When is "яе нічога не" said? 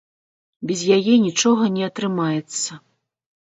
0.97-1.83